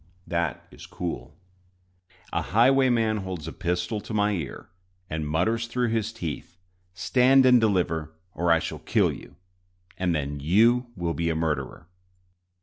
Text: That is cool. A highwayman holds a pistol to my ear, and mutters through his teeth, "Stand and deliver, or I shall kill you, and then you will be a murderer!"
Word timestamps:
That 0.25 0.65
is 0.71 0.87
cool. 0.87 1.37
A 2.33 2.41
highwayman 2.41 3.17
holds 3.17 3.47
a 3.47 3.53
pistol 3.53 4.01
to 4.01 4.15
my 4.15 4.31
ear, 4.31 4.67
and 5.11 5.27
mutters 5.29 5.67
through 5.67 5.89
his 5.89 6.11
teeth, 6.11 6.57
"Stand 6.95 7.45
and 7.45 7.61
deliver, 7.61 8.11
or 8.33 8.51
I 8.51 8.57
shall 8.57 8.79
kill 8.79 9.11
you, 9.13 9.35
and 9.99 10.15
then 10.15 10.39
you 10.39 10.87
will 10.95 11.13
be 11.13 11.29
a 11.29 11.35
murderer!" 11.35 11.87